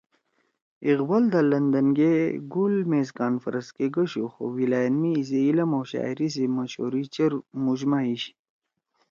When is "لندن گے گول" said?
1.51-2.75